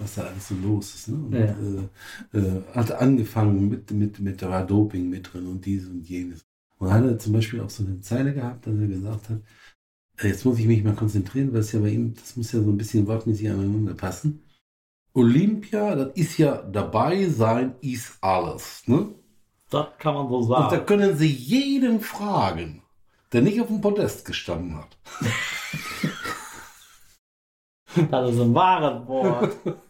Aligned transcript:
was 0.00 0.14
da 0.14 0.22
alles 0.22 0.48
so 0.48 0.54
los 0.56 0.94
ist. 0.94 1.08
Ne? 1.08 1.16
Und, 1.16 1.32
Ja. 1.32 1.56
äh, 2.34 2.38
äh, 2.38 2.62
hat 2.74 2.92
angefangen 2.92 3.68
mit, 3.68 3.90
mit, 3.90 4.18
mit 4.20 4.42
da 4.42 4.48
war 4.50 4.66
Doping 4.66 5.08
mit 5.10 5.32
drin 5.32 5.46
und 5.46 5.64
dieses 5.64 5.88
und 5.88 6.08
jenes. 6.08 6.44
Und 6.78 6.92
hat 6.92 7.04
er 7.04 7.18
zum 7.18 7.34
Beispiel 7.34 7.60
auch 7.60 7.70
so 7.70 7.84
eine 7.84 8.00
Zeile 8.00 8.32
gehabt, 8.34 8.66
dass 8.66 8.74
er 8.78 8.86
gesagt 8.86 9.28
hat, 9.28 9.40
äh, 10.18 10.28
jetzt 10.28 10.44
muss 10.44 10.58
ich 10.58 10.66
mich 10.66 10.82
mal 10.82 10.94
konzentrieren, 10.94 11.52
weil 11.52 11.60
es 11.60 11.72
ja 11.72 11.80
bei 11.80 11.90
ihm, 11.90 12.14
das 12.14 12.36
muss 12.36 12.52
ja 12.52 12.60
so 12.62 12.70
ein 12.70 12.76
bisschen 12.78 13.06
wortmäßig 13.06 13.50
aneinander 13.50 13.94
passen. 13.94 14.42
Olympia, 15.12 15.94
das 15.96 16.14
ist 16.14 16.38
ja 16.38 16.62
dabei 16.62 17.28
sein, 17.28 17.74
ist 17.80 18.16
alles. 18.20 18.82
Ne? 18.86 19.08
Das 19.70 19.86
kann 19.98 20.14
man 20.14 20.28
so 20.28 20.36
Und 20.38 20.48
da 20.50 20.70
sagen. 20.70 20.86
können 20.86 21.16
Sie 21.16 21.26
jeden 21.26 22.00
fragen, 22.00 22.82
der 23.32 23.42
nicht 23.42 23.60
auf 23.60 23.66
dem 23.68 23.80
Podest 23.80 24.24
gestanden 24.24 24.76
hat. 24.76 24.96
Das 28.10 28.30
ist 28.32 28.40
ein 28.40 28.54
wahres 28.54 29.06
Wort. 29.08 29.56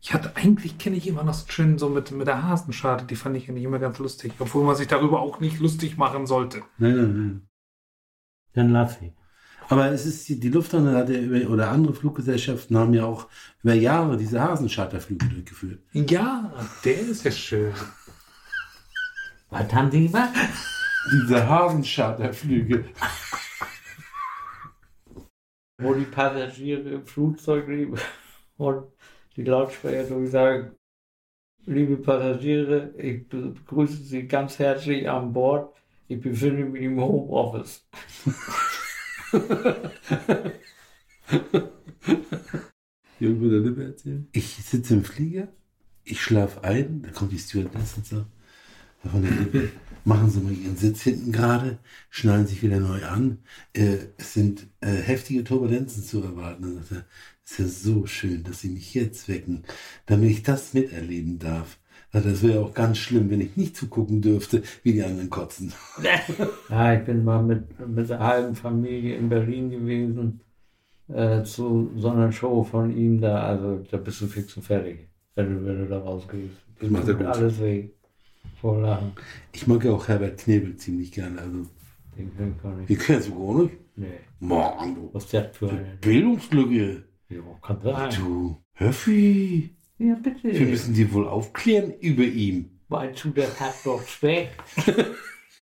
Ich 0.00 0.14
hatte 0.14 0.36
eigentlich 0.36 0.78
kenne 0.78 0.96
ich 0.96 1.08
immer 1.08 1.24
noch 1.24 1.34
so 1.34 1.46
schön 1.48 1.78
so 1.78 1.88
mit, 1.88 2.12
mit 2.12 2.26
der 2.28 2.44
Hasenscharte, 2.44 3.04
die 3.04 3.16
fand 3.16 3.36
ich 3.36 3.48
eigentlich 3.48 3.64
immer 3.64 3.78
ganz 3.78 3.98
lustig, 3.98 4.32
obwohl 4.38 4.64
man 4.64 4.76
sich 4.76 4.86
darüber 4.86 5.20
auch 5.20 5.40
nicht 5.40 5.58
lustig 5.58 5.96
machen 5.96 6.26
sollte. 6.26 6.62
Nein, 6.78 6.96
nein, 6.96 7.16
nein. 7.16 7.48
Dann 8.52 8.70
lass 8.70 9.00
ich. 9.02 9.12
Aber 9.68 9.90
es 9.90 10.06
ist, 10.06 10.28
die 10.28 10.40
die 10.40 10.48
Lufthansa 10.48 10.92
hat 10.94 11.10
ja 11.10 11.18
über, 11.18 11.50
oder 11.50 11.70
andere 11.70 11.94
Fluggesellschaften 11.94 12.76
haben 12.78 12.94
ja 12.94 13.04
auch 13.04 13.28
über 13.62 13.74
Jahre 13.74 14.16
diese 14.16 14.40
Hasencharterflüge 14.40 15.26
durchgeführt. 15.26 15.82
Ja, 15.92 16.52
der 16.84 17.00
ist 17.00 17.24
ja 17.24 17.30
schön. 17.30 17.74
Was 19.50 19.72
haben 19.72 19.90
die 19.90 20.06
gemacht? 20.06 20.32
Diese 21.10 21.46
Hasencharterflüge. 21.48 22.84
Wo 25.78 25.94
die 25.94 26.04
Passagiere 26.04 26.88
im 26.88 27.06
Flugzeug 27.06 27.68
leben 27.68 27.98
und 28.58 28.84
die 29.36 29.44
Lautsprecher 29.44 30.04
durchsagen, 30.04 30.72
liebe 31.64 31.96
Passagiere, 31.96 32.92
ich 32.98 33.26
begrüße 33.28 34.02
Sie 34.02 34.28
ganz 34.28 34.58
herzlich 34.58 35.08
an 35.08 35.32
Bord. 35.32 35.74
Ich 36.08 36.20
befinde 36.20 36.64
mich 36.64 36.82
im 36.82 37.00
Homeoffice. 37.00 37.86
Irgendwo 43.20 43.48
der 43.48 43.60
Lippe 43.60 43.84
erzählen. 43.84 44.28
Ich 44.32 44.56
sitze 44.56 44.94
im 44.94 45.04
Flieger, 45.04 45.48
ich 46.04 46.22
schlafe 46.22 46.64
ein, 46.64 47.02
da 47.02 47.10
kommt 47.10 47.32
die 47.32 47.38
Stewardess 47.38 47.96
und 47.98 48.06
sagt, 48.06 48.26
Herr 49.02 49.10
von 49.10 49.22
der 49.22 49.32
Lippe, 49.32 49.68
machen 50.04 50.30
Sie 50.30 50.40
mal 50.40 50.52
Ihren 50.52 50.76
Sitz 50.76 51.02
hinten 51.02 51.30
gerade, 51.30 51.78
schnallen 52.10 52.46
sich 52.46 52.62
wieder 52.62 52.80
neu 52.80 53.04
an. 53.04 53.38
Äh, 53.74 53.98
es 54.16 54.32
sind 54.32 54.66
äh, 54.80 54.94
heftige 54.94 55.44
Turbulenzen 55.44 56.02
zu 56.02 56.22
erwarten. 56.22 56.62
Dann 56.62 56.82
sagt 56.82 56.92
er, 56.92 57.04
ist 57.52 57.58
ja 57.58 57.66
so 57.66 58.06
schön, 58.06 58.44
dass 58.44 58.60
Sie 58.60 58.68
mich 58.70 58.94
jetzt 58.94 59.28
wecken, 59.28 59.64
damit 60.06 60.30
ich 60.30 60.42
das 60.42 60.74
miterleben 60.74 61.38
darf. 61.38 61.78
Das 62.12 62.42
wäre 62.42 62.60
auch 62.60 62.72
ganz 62.72 62.96
schlimm, 62.98 63.28
wenn 63.30 63.40
ich 63.42 63.56
nicht 63.56 63.76
zugucken 63.76 64.22
dürfte, 64.22 64.62
wie 64.82 64.92
die 64.92 65.02
anderen 65.02 65.28
kotzen. 65.30 65.72
Ja, 66.70 66.94
ich 66.94 67.04
bin 67.04 67.24
mal 67.24 67.42
mit, 67.42 67.64
mit 67.86 68.08
der 68.08 68.18
halben 68.18 68.54
Familie 68.54 69.16
in 69.16 69.28
Berlin 69.28 69.70
gewesen 69.70 70.40
äh, 71.08 71.42
zu 71.42 71.90
so 71.96 72.10
einer 72.10 72.32
Show 72.32 72.64
von 72.64 72.96
ihm 72.96 73.20
da. 73.20 73.42
Also 73.46 73.84
da 73.90 73.96
bist 73.98 74.20
du 74.20 74.26
fix 74.26 74.56
und 74.56 74.62
fertig, 74.62 75.08
wenn 75.34 75.54
du, 75.54 75.66
wenn 75.66 75.78
du 75.80 75.86
da 75.86 75.98
rausgehst. 75.98 76.54
Das 76.80 76.90
macht 76.90 77.08
er 77.08 77.14
gut. 77.14 77.26
alles 77.26 77.60
weg. 77.60 77.94
Vor 78.60 78.80
Lachen. 78.80 79.12
Ich 79.52 79.66
mag 79.66 79.84
ja 79.84 79.92
auch 79.92 80.08
Herbert 80.08 80.38
Knebel 80.38 80.76
ziemlich 80.76 81.12
gerne. 81.12 81.40
Also, 81.40 81.66
Den 82.16 82.36
kann 82.36 82.54
ich 82.56 82.62
gar 82.62 82.74
nicht. 82.74 82.88
die 82.88 82.96
kennst 82.96 83.28
du 83.28 83.34
gar 83.54 83.62
nicht. 83.62 83.74
Nee. 83.96 84.06
Mann, 84.40 84.94
du. 84.94 85.10
Was 85.12 85.24
ist 85.24 85.34
das 85.34 85.56
für 85.56 85.70
eine? 85.70 85.98
Bildungslücke. 86.00 87.04
Ja, 87.30 87.40
kann 87.62 87.80
sein. 87.82 88.10
Du, 88.16 88.62
Höffi. 88.74 89.76
Ja, 89.98 90.14
bitte. 90.14 90.44
Wir 90.52 90.66
müssen 90.66 90.94
die 90.94 91.12
wohl 91.12 91.26
aufklären 91.28 91.92
über 92.00 92.22
ihn. 92.24 92.78
Meinst 92.88 93.24
du, 93.24 93.30
das 93.30 93.58
hat 93.60 93.74
doch 93.84 94.06
Speck? 94.06 94.50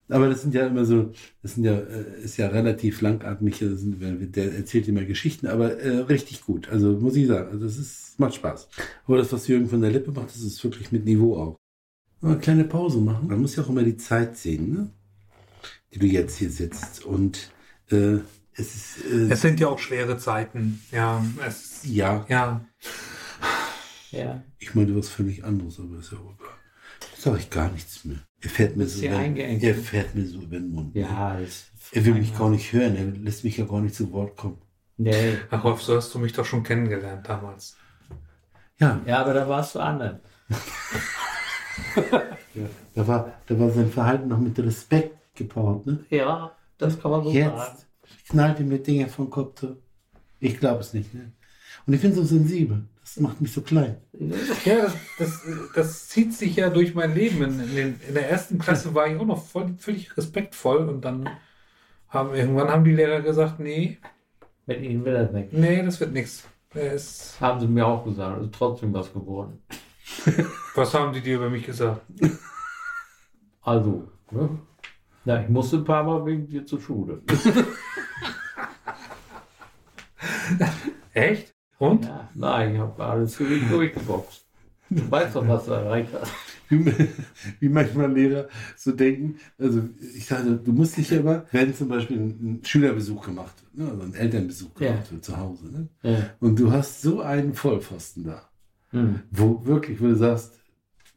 Aber 0.09 0.29
das 0.29 0.41
sind 0.41 0.53
ja 0.53 0.67
immer 0.67 0.85
so, 0.85 1.11
das 1.41 1.55
sind 1.55 1.63
ja, 1.63 1.77
äh, 1.79 2.21
ist 2.23 2.37
ja 2.37 2.47
relativ 2.47 3.01
langatmig. 3.01 3.57
sind- 3.57 4.01
Der 4.35 4.53
erzählt 4.53 4.87
immer 4.87 5.05
Geschichten, 5.05 5.47
aber 5.47 5.79
äh, 5.79 5.99
richtig 5.99 6.41
gut. 6.41 6.67
Also 6.69 6.91
muss 6.99 7.15
ich 7.15 7.25
sagen, 7.27 7.49
also 7.51 7.65
das 7.65 7.77
ist, 7.77 8.19
macht 8.19 8.35
Spaß. 8.35 8.67
Aber 9.07 9.17
das, 9.17 9.31
was 9.31 9.47
Jürgen 9.47 9.67
von 9.69 9.81
der 9.81 9.91
Lippe 9.91 10.11
macht, 10.11 10.27
das 10.27 10.41
ist 10.41 10.61
wirklich 10.63 10.91
mit 10.91 11.05
Niveau 11.05 11.37
auch. 11.37 11.55
Mal 12.19 12.31
eine 12.33 12.39
kleine 12.39 12.63
Pause 12.65 12.99
machen. 12.99 13.27
Man 13.27 13.39
muss 13.41 13.55
ja 13.55 13.63
auch 13.63 13.69
immer 13.69 13.83
die 13.83 13.97
Zeit 13.97 14.37
sehen, 14.37 14.73
ne? 14.73 14.89
die 15.93 15.99
du 15.99 16.05
jetzt 16.05 16.37
hier 16.37 16.49
sitzt. 16.49 17.05
Und 17.05 17.51
äh, 17.89 18.17
es 18.55 18.75
ist, 18.75 19.05
äh, 19.05 19.31
Es 19.31 19.41
sind 19.41 19.59
ja 19.59 19.67
auch 19.67 19.79
schwere 19.79 20.17
Zeiten. 20.17 20.81
Ja, 20.91 21.23
es, 21.45 21.81
ja, 21.83 22.25
ja. 22.29 22.61
Ja. 24.11 24.43
ich 24.59 24.75
meine 24.75 24.95
was 24.95 25.09
völlig 25.09 25.43
anderes, 25.43 25.79
aber 25.79 25.97
ist 25.97 26.11
ja 26.11 26.19
auch 26.19 26.33
egal. 26.35 26.53
Jetzt 27.11 27.21
sage 27.23 27.39
ich 27.39 27.49
gar 27.49 27.69
nichts 27.71 28.05
mehr. 28.05 28.17
Er 28.41 28.49
fährt 28.49 28.75
mir 28.77 28.85
so, 28.85 29.05
über, 29.05 29.17
eingeengt, 29.17 29.63
er 29.63 29.75
ne? 29.75 29.81
fährt 29.81 30.13
mir 30.13 30.25
so 30.27 30.39
über 30.39 30.57
den 30.57 30.69
Mund. 30.71 30.93
ne? 30.93 31.01
Ja, 31.01 31.37
das. 31.39 31.65
Er 31.91 32.05
will 32.05 32.13
mich 32.13 32.37
gar 32.37 32.49
nicht 32.49 32.71
hören, 32.73 32.95
er 32.95 33.05
lässt 33.05 33.43
mich 33.43 33.57
ja 33.57 33.65
gar 33.65 33.81
nicht 33.81 33.95
zu 33.95 34.11
Wort 34.11 34.35
kommen. 34.37 34.61
Nee. 34.97 35.37
Ach, 35.49 35.63
Rolf, 35.63 35.81
so 35.81 35.95
hast 35.95 36.13
du 36.13 36.19
mich 36.19 36.33
doch 36.33 36.45
schon 36.45 36.63
kennengelernt 36.63 37.27
damals. 37.27 37.75
Ja, 38.79 39.01
Ja, 39.05 39.21
aber 39.21 39.33
da 39.33 39.47
warst 39.47 39.75
du 39.75 39.79
anders. 39.79 40.19
da 42.95 43.07
war, 43.07 43.33
da 43.47 43.59
war 43.59 43.69
sein 43.71 43.89
Verhalten 43.91 44.27
noch 44.27 44.39
mit 44.39 44.57
Respekt 44.59 45.35
gepaart. 45.35 45.85
Ne? 45.85 46.05
Ja, 46.09 46.51
das 46.77 46.99
kann 47.01 47.11
man 47.11 47.23
so 47.23 47.31
sagen. 47.31 47.77
Knallt 48.29 48.59
er 48.59 48.65
mir 48.65 48.79
Dinge 48.79 49.07
vom 49.07 49.29
Kopf. 49.29 49.59
So. 49.61 49.77
Ich 50.39 50.59
glaube 50.59 50.81
es 50.81 50.93
nicht. 50.93 51.13
Ne? 51.13 51.31
Und 51.85 51.93
ich 51.93 52.01
bin 52.01 52.13
so 52.13 52.23
sensibel. 52.23 52.83
Das 53.01 53.17
macht 53.19 53.41
mich 53.41 53.51
so 53.51 53.61
klein. 53.61 53.97
Ja, 54.63 54.81
das, 54.83 54.93
das, 55.19 55.41
das 55.75 56.07
zieht 56.07 56.33
sich 56.33 56.55
ja 56.55 56.69
durch 56.69 56.95
mein 56.95 57.13
Leben. 57.13 57.41
In, 57.43 57.59
in, 57.59 57.75
den, 57.75 57.99
in 58.07 58.13
der 58.13 58.29
ersten 58.29 58.57
Klasse 58.59 58.93
war 58.95 59.07
ich 59.07 59.17
auch 59.19 59.25
noch 59.25 59.45
voll, 59.45 59.73
völlig 59.77 60.15
respektvoll 60.17 60.87
und 60.89 61.03
dann 61.03 61.29
haben 62.07 62.33
irgendwann 62.33 62.69
haben 62.69 62.83
die 62.85 62.93
Lehrer 62.93 63.21
gesagt, 63.21 63.59
nee, 63.59 63.97
Mit 64.65 64.81
ihnen 64.81 65.03
will 65.03 65.13
das 65.13 65.31
nicht. 65.31 65.51
nee, 65.51 65.83
das 65.83 65.99
wird 65.99 66.13
nichts. 66.13 66.43
Ist- 66.73 67.39
Haben 67.41 67.59
sie 67.59 67.67
mir 67.67 67.85
auch 67.85 68.05
gesagt. 68.05 68.39
Es 68.39 68.45
ist 68.45 68.55
trotzdem 68.55 68.93
was 68.93 69.11
geworden. 69.11 69.61
Was 70.75 70.93
haben 70.93 71.11
die 71.13 71.21
dir 71.21 71.35
über 71.35 71.49
mich 71.49 71.65
gesagt? 71.65 72.01
Also, 73.61 74.07
ne? 74.31 74.49
Ja, 75.25 75.41
ich 75.41 75.49
musste 75.49 75.77
ein 75.77 75.85
paar 75.85 76.03
Mal 76.03 76.25
wegen 76.25 76.47
dir 76.47 76.65
zur 76.65 76.81
Schule. 76.81 77.21
Echt? 81.13 81.53
Und? 81.79 82.05
Ja, 82.05 82.29
nein, 82.33 82.75
ich 82.75 82.79
habe 82.81 83.03
alles 83.03 83.35
für 83.35 83.45
dich 83.45 83.67
durchgeboxt. 83.69 84.45
Du 84.89 85.09
weißt 85.09 85.35
doch, 85.35 85.47
was 85.47 85.65
du 85.65 85.71
erreicht 85.71 86.09
hast. 86.13 86.31
Wie, 86.69 86.85
wie 87.59 87.69
manchmal 87.69 88.11
Lehrer 88.11 88.47
so 88.75 88.91
denken. 88.91 89.37
Also 89.57 89.81
ich 90.15 90.25
sage, 90.25 90.55
du 90.55 90.71
musst 90.71 90.97
dich 90.97 91.09
ja 91.09 91.19
immer, 91.19 91.45
wenn 91.51 91.73
zum 91.73 91.87
Beispiel 91.87 92.17
ein, 92.17 92.61
Schülerbesuch 92.63 93.25
gemacht 93.25 93.53
wird, 93.61 93.75
ne? 93.85 93.91
also 93.91 94.03
ein 94.03 94.13
Elternbesuch 94.13 94.79
Ja. 94.79 94.91
gemacht 94.91 95.11
wird 95.11 95.25
zu 95.25 95.37
Hause. 95.37 95.71
Ne? 95.71 95.89
Ja. 96.03 96.29
Und 96.39 96.59
du 96.59 96.71
hast 96.71 97.01
so 97.01 97.21
einen 97.21 97.53
Vollpfosten 97.53 98.23
da. 98.25 98.49
Hm. 98.91 99.21
wo 99.31 99.65
wirklich, 99.65 99.99
wo 99.99 100.05
du 100.05 100.15
sagst, 100.15 100.53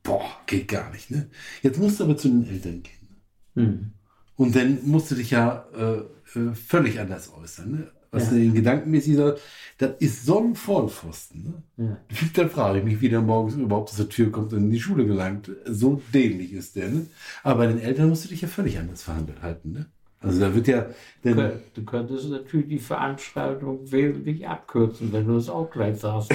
boah, 0.02 0.24
geht 0.46 0.68
gar 0.68 0.90
nicht. 0.92 1.10
Ne? 1.10 1.28
Jetzt 1.60 1.78
musst 1.78 2.00
du 2.00 2.04
aber 2.04 2.16
zu 2.16 2.28
den 2.28 2.48
Eltern 2.48 2.82
gehen. 2.82 3.20
Hm. 3.54 3.92
Und 4.36 4.54
dann 4.54 4.78
musst 4.84 5.10
du 5.10 5.14
dich 5.14 5.30
ja 5.30 5.66
äh, 5.76 6.38
äh, 6.38 6.54
völlig 6.54 7.00
anders 7.00 7.32
äußern. 7.32 7.70
Ne? 7.70 7.86
Was 8.10 8.24
Ja. 8.24 8.30
du 8.30 8.36
den 8.36 8.54
gedankenmäßig 8.54 9.16
sagst, 9.16 9.42
das 9.78 9.90
ist 9.98 10.24
so 10.24 10.40
ein 10.42 10.54
Vollpfosten. 10.54 11.62
Ne? 11.76 11.86
Ja. 11.88 11.96
Dann 12.34 12.50
frage 12.50 12.78
ich 12.78 12.84
mich, 12.84 13.00
wie 13.00 13.08
der 13.08 13.20
morgens 13.20 13.54
überhaupt 13.54 13.90
aus 13.90 13.96
der 13.96 14.08
Tür 14.08 14.30
kommt 14.30 14.52
und 14.52 14.64
in 14.64 14.70
die 14.70 14.80
Schule 14.80 15.06
gelangt. 15.06 15.50
So 15.66 16.00
dämlich 16.14 16.52
ist 16.52 16.76
der. 16.76 16.88
Ne? 16.88 17.06
Aber 17.42 17.58
bei 17.60 17.66
den 17.66 17.80
Eltern 17.80 18.08
musst 18.08 18.24
du 18.24 18.28
dich 18.28 18.40
ja 18.42 18.48
völlig 18.48 18.78
anders 18.78 19.02
verhandelt 19.02 19.42
halten. 19.42 19.72
Ne? 19.72 19.86
Also 20.20 20.40
da 20.40 20.54
wird 20.54 20.66
ja, 20.66 20.86
denn, 21.24 21.52
Du 21.74 21.84
könntest 21.84 22.28
natürlich 22.30 22.68
die 22.68 22.78
Veranstaltung 22.78 23.90
wesentlich 23.92 24.46
abkürzen, 24.48 25.12
wenn 25.12 25.26
du 25.26 25.36
es 25.36 25.48
auch 25.48 25.70
gleich 25.70 25.98
sagst. 25.98 26.32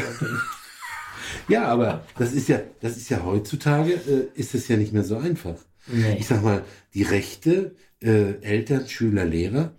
ja, 1.47 1.65
aber 1.68 2.06
das 2.18 2.33
ist 2.33 2.47
ja, 2.47 2.59
das 2.80 2.97
ist 2.97 3.09
ja 3.09 3.24
heutzutage, 3.24 3.94
äh, 3.94 4.27
ist 4.39 4.54
es 4.56 4.68
ja 4.68 4.77
nicht 4.77 4.94
mehr 4.94 5.04
so 5.04 5.18
einfach. 5.18 5.56
nee. 5.88 6.15
ich 6.19 6.27
sag 6.27 6.44
mal, 6.44 6.63
die 6.94 7.04
Rechte, 7.04 7.75
äh, 8.01 8.42
Eltern, 8.42 8.88
Schüler, 8.88 9.25
Lehrer, 9.25 9.71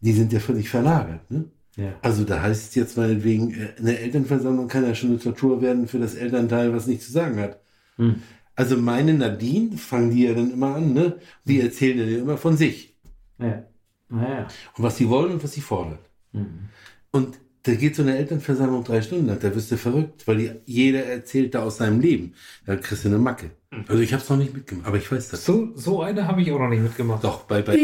die 0.00 0.12
sind 0.12 0.32
ja 0.32 0.40
völlig 0.40 0.68
verlagert. 0.68 1.30
Ne? 1.30 1.44
Ja. 1.76 1.94
Also 2.02 2.24
da 2.24 2.42
heißt 2.42 2.68
es 2.68 2.74
jetzt 2.74 2.96
meinetwegen, 2.96 3.54
äh, 3.54 3.68
eine 3.78 3.98
Elternversammlung 3.98 4.68
kann 4.68 4.84
ja 4.84 4.94
schon 4.94 5.10
eine 5.10 5.18
Tortur 5.18 5.62
werden 5.62 5.88
für 5.88 5.98
das 5.98 6.14
Elternteil, 6.14 6.72
was 6.72 6.86
nicht 6.86 7.02
zu 7.02 7.12
sagen 7.12 7.38
hat. 7.38 7.60
Hm. 7.96 8.22
Also 8.54 8.76
meine 8.76 9.14
Nadine 9.14 9.76
fangen 9.78 10.10
die 10.10 10.24
ja 10.24 10.34
dann 10.34 10.52
immer 10.52 10.74
an, 10.74 10.92
ne? 10.92 11.18
Die 11.44 11.60
erzählen 11.60 11.98
ja 11.98 12.18
immer 12.18 12.36
von 12.36 12.56
sich. 12.56 12.94
Ja. 13.38 13.64
Naja. 14.10 14.48
Und 14.76 14.84
was 14.84 14.96
sie 14.96 15.08
wollen 15.08 15.32
und 15.32 15.44
was 15.44 15.52
sie 15.52 15.60
fordern. 15.60 15.98
Mhm. 16.32 16.68
Und 17.10 17.38
da 17.62 17.74
geht 17.74 17.94
so 17.96 18.02
eine 18.02 18.16
Elternversammlung 18.16 18.84
drei 18.84 19.02
Stunden 19.02 19.26
lang, 19.26 19.38
da 19.40 19.54
wirst 19.54 19.70
du 19.70 19.76
verrückt, 19.76 20.26
weil 20.26 20.36
die, 20.38 20.50
jeder 20.64 21.04
erzählt 21.04 21.54
da 21.54 21.62
aus 21.62 21.76
seinem 21.76 22.00
Leben. 22.00 22.34
Da 22.66 22.76
kriegst 22.76 23.04
du 23.04 23.08
eine 23.08 23.18
Macke. 23.18 23.50
Also 23.86 24.02
ich 24.02 24.12
habe 24.12 24.22
es 24.22 24.28
noch 24.30 24.36
nicht 24.38 24.54
mitgemacht, 24.54 24.86
aber 24.86 24.96
ich 24.96 25.10
weiß 25.12 25.28
das. 25.28 25.44
So, 25.44 25.72
so 25.76 26.02
eine 26.02 26.26
habe 26.26 26.40
ich 26.42 26.50
auch 26.52 26.58
noch 26.58 26.68
nicht 26.70 26.82
mitgemacht. 26.82 27.22
Doch, 27.22 27.42
bei, 27.44 27.62
bei, 27.62 27.74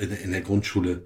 in, 0.00 0.08
der- 0.08 0.20
in 0.22 0.30
der 0.32 0.40
Grundschule 0.40 1.04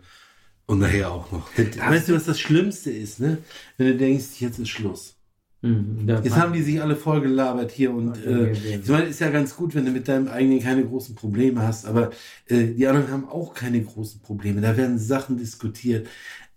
und 0.67 0.79
nachher 0.79 1.11
auch 1.11 1.31
noch. 1.33 1.51
Weißt 1.59 2.09
du, 2.09 2.15
was 2.15 2.25
das 2.25 2.41
Schlimmste 2.41 2.91
ist, 2.91 3.21
ne? 3.21 3.39
Wenn 3.77 3.89
du 3.89 3.97
denkst, 3.97 4.27
jetzt 4.41 4.59
ist 4.59 4.69
Schluss. 4.71 5.17
Mhm. 5.65 6.07
Da 6.07 6.21
Jetzt 6.21 6.37
haben 6.37 6.53
die 6.53 6.61
sich 6.61 6.83
alle 6.83 6.95
vollgelabert 6.95 7.71
hier 7.71 7.91
und 7.91 8.23
äh, 8.23 8.53
ich 8.53 8.87
meine, 8.87 9.07
ist 9.07 9.21
ja 9.21 9.31
ganz 9.31 9.57
gut, 9.57 9.75
wenn 9.75 9.87
du 9.87 9.93
mit 9.93 10.09
deinem 10.09 10.29
eigenen 10.29 10.61
keine 10.61 10.85
großen 10.85 11.15
Probleme 11.15 11.63
hast, 11.63 11.87
aber 11.87 12.11
äh, 12.49 12.67
die 12.67 12.87
anderen 12.87 13.11
haben 13.11 13.29
auch 13.31 13.55
keine 13.55 13.83
großen 13.83 14.21
Probleme. 14.21 14.61
Da 14.61 14.77
werden 14.77 14.99
Sachen 14.99 15.39
diskutiert. 15.39 16.07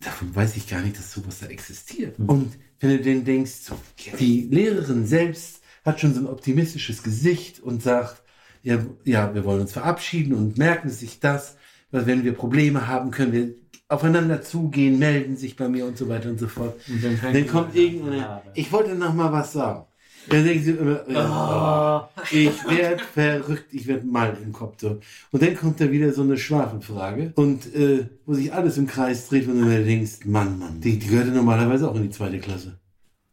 Davon 0.01 0.35
weiß 0.35 0.57
ich 0.57 0.67
gar 0.67 0.81
nicht, 0.81 0.97
dass 0.97 1.13
sowas 1.13 1.39
da 1.39 1.47
existiert. 1.47 2.19
Und 2.19 2.57
wenn 2.81 2.89
du 2.89 2.99
denn 2.99 3.23
denkst, 3.23 3.51
so, 3.61 3.75
die 4.19 4.49
Lehrerin 4.51 5.05
selbst 5.05 5.61
hat 5.85 6.01
schon 6.01 6.13
so 6.13 6.19
ein 6.19 6.27
optimistisches 6.27 7.01
Gesicht 7.01 7.61
und 7.61 7.81
sagt, 7.81 8.21
ja, 8.61 8.85
ja, 9.05 9.33
wir 9.33 9.45
wollen 9.45 9.61
uns 9.61 9.71
verabschieden 9.71 10.33
und 10.33 10.57
merken 10.57 10.89
sich 10.89 11.21
das, 11.21 11.55
weil 11.91 12.05
wenn 12.05 12.25
wir 12.25 12.33
Probleme 12.33 12.87
haben, 12.87 13.11
können 13.11 13.31
wir 13.31 13.55
aufeinander 13.89 14.41
zugehen, 14.41 14.99
melden 14.99 15.37
sich 15.37 15.55
bei 15.55 15.69
mir 15.69 15.85
und 15.85 15.97
so 15.97 16.09
weiter 16.09 16.29
und 16.29 16.39
so 16.39 16.47
fort. 16.47 16.75
Und 16.89 17.03
dann 17.03 17.17
fängt 17.17 17.35
Dann 17.35 17.47
kommt 17.47 17.69
an. 17.71 17.75
irgendeine, 17.75 18.17
Ja, 18.17 18.41
ich 18.53 18.71
wollte 18.71 18.95
noch 18.95 19.13
mal 19.13 19.31
was 19.31 19.53
sagen. 19.53 19.83
Dann 20.29 20.43
denken 20.43 20.61
sie 20.63 20.71
immer, 20.71 21.09
ja, 21.09 22.09
ich 22.31 22.51
werde 22.67 23.01
verrückt, 23.01 23.67
ich 23.71 23.87
werde 23.87 24.05
mal 24.05 24.35
im 24.43 24.51
Kopf 24.51 24.75
so. 24.81 24.99
Und 25.31 25.41
dann 25.41 25.55
kommt 25.55 25.79
da 25.79 25.89
wieder 25.89 26.11
so 26.11 26.21
eine 26.21 26.37
Schwafelfrage 26.37 27.31
und 27.35 27.73
äh, 27.73 28.07
wo 28.25 28.33
sich 28.33 28.51
alles 28.53 28.77
im 28.77 28.87
Kreis 28.87 29.29
dreht 29.29 29.47
und 29.47 29.57
du 29.57 29.65
mir 29.65 29.85
denkst, 29.85 30.25
Mann, 30.25 30.59
Mann, 30.59 30.81
die, 30.81 30.99
die 30.99 31.07
gehört 31.07 31.27
ja 31.27 31.33
normalerweise 31.33 31.89
auch 31.89 31.95
in 31.95 32.03
die 32.03 32.09
zweite 32.09 32.39
Klasse. 32.39 32.77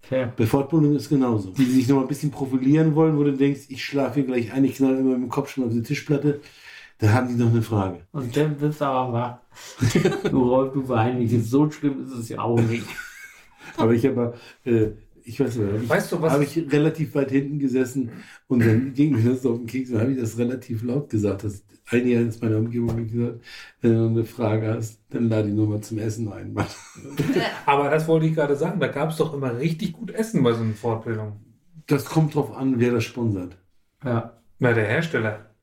Fair. 0.02 0.32
Bei 0.36 0.46
Fortbildung 0.46 0.94
ist 0.94 1.08
genauso. 1.08 1.50
Die, 1.50 1.64
die 1.64 1.72
sich 1.72 1.88
noch 1.88 1.96
mal 1.96 2.02
ein 2.02 2.08
bisschen 2.08 2.30
profilieren 2.30 2.94
wollen, 2.94 3.16
wo 3.18 3.24
du 3.24 3.32
denkst, 3.32 3.62
ich 3.70 3.84
schlafe 3.84 4.16
hier 4.20 4.24
gleich 4.24 4.52
ein, 4.52 4.64
ich 4.64 4.76
knall 4.76 4.94
immer 4.96 5.14
mit 5.14 5.22
dem 5.22 5.28
Kopf 5.30 5.50
schon 5.50 5.64
auf 5.64 5.72
die 5.72 5.82
Tischplatte, 5.82 6.42
da 7.04 7.12
haben 7.12 7.28
die 7.28 7.34
noch 7.34 7.50
eine 7.50 7.62
Frage. 7.62 8.00
Und 8.12 8.36
dann 8.36 8.56
bist 8.56 8.80
du 8.80 8.84
aber 8.84 9.12
wach. 9.12 9.38
du 10.30 10.42
Rolf, 10.48 10.72
du 10.72 10.88
weinst. 10.88 11.50
So 11.50 11.70
schlimm 11.70 12.02
ist 12.04 12.12
es 12.12 12.28
ja 12.30 12.38
auch 12.40 12.60
nicht. 12.60 12.86
Aber 13.76 13.92
ich 13.92 14.04
habe, 14.06 14.34
äh, 14.64 14.88
ich 15.24 15.40
weiß 15.40 15.56
nicht, 15.56 15.88
Weißt 15.88 16.12
du, 16.12 16.20
was- 16.22 16.32
habe 16.32 16.44
ich 16.44 16.70
relativ 16.72 17.14
weit 17.14 17.30
hinten 17.30 17.58
gesessen 17.58 18.10
und 18.46 18.60
dann 18.64 18.92
ging 18.94 19.12
mir 19.12 19.30
das 19.30 19.44
auf 19.46 19.56
den 19.58 19.66
Keks 19.66 19.90
und 19.90 20.00
habe 20.00 20.12
ich 20.12 20.20
das 20.20 20.36
relativ 20.38 20.82
laut 20.82 21.08
gesagt. 21.10 21.44
Das 21.44 21.64
einige 21.90 22.20
in 22.20 22.32
meiner 22.40 22.58
Umgebung 22.58 22.90
haben 22.90 23.06
gesagt, 23.10 23.40
wenn 23.80 23.94
du 23.94 24.06
eine 24.06 24.24
Frage 24.24 24.74
hast, 24.74 25.00
dann 25.10 25.28
lade 25.28 25.48
ich 25.48 25.54
nur 25.54 25.66
mal 25.68 25.80
zum 25.80 25.98
Essen 25.98 26.30
ein. 26.32 26.52
Mann. 26.52 26.66
Aber 27.66 27.90
das 27.90 28.06
wollte 28.08 28.26
ich 28.26 28.34
gerade 28.34 28.56
sagen, 28.56 28.80
da 28.80 28.88
gab 28.88 29.10
es 29.10 29.16
doch 29.16 29.32
immer 29.34 29.56
richtig 29.58 29.92
gut 29.92 30.10
Essen 30.10 30.42
bei 30.42 30.52
so 30.52 30.62
einer 30.62 30.74
Fortbildung. 30.74 31.40
Das 31.86 32.04
kommt 32.04 32.34
drauf 32.34 32.54
an, 32.56 32.78
wer 32.78 32.92
das 32.92 33.04
sponsert. 33.04 33.56
Ja. 34.04 34.38
Na, 34.58 34.72
der 34.72 34.86
Hersteller. 34.86 35.53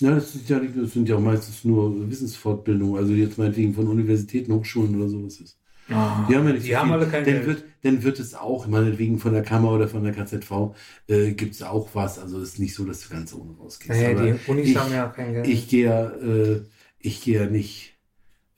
Ja, 0.00 0.14
das 0.14 0.32
sind 0.32 0.48
ja, 0.48 0.60
das 0.60 0.92
sind 0.92 1.08
ja 1.08 1.16
auch 1.16 1.20
meistens 1.20 1.64
nur 1.64 2.08
Wissensfortbildungen, 2.08 2.96
also 2.96 3.12
jetzt 3.12 3.36
meinetwegen 3.36 3.74
von 3.74 3.88
Universitäten, 3.88 4.52
Hochschulen 4.52 4.94
oder 4.96 5.08
sowas 5.08 5.40
ist. 5.40 5.58
Die 5.88 5.94
haben, 5.94 6.28
ja 6.46 6.52
nicht 6.52 6.66
Die 6.66 6.70
so 6.72 6.76
haben 6.76 6.92
alle 6.92 7.06
kein 7.06 7.24
dann 7.24 7.34
Geld. 7.34 7.46
Wird, 7.46 7.64
dann 7.82 8.02
wird 8.02 8.20
es 8.20 8.34
auch, 8.34 8.66
meinetwegen 8.66 9.18
von 9.18 9.32
der 9.32 9.42
Kammer 9.42 9.72
oder 9.72 9.88
von 9.88 10.04
der 10.04 10.12
KZV, 10.12 10.74
äh, 11.08 11.32
gibt 11.32 11.54
es 11.54 11.62
auch 11.62 11.88
was. 11.94 12.18
Also 12.18 12.40
es 12.40 12.50
ist 12.50 12.58
nicht 12.58 12.74
so, 12.74 12.84
dass 12.84 13.00
du 13.00 13.08
ganz 13.08 13.32
ohne 13.32 13.56
rausgehst. 13.58 14.04
Aber 14.04 14.26
die 14.26 14.38
Unis 14.50 14.68
ich, 14.68 14.76
haben 14.76 14.92
ja 14.92 15.08
kein 15.08 15.32
Geld. 15.32 15.48
ich 15.48 15.68
gehe 15.68 15.84
ja, 15.86 16.10
äh, 16.10 16.60
ich 16.98 17.22
gehe 17.22 17.40
ja 17.40 17.46
nicht, 17.46 17.96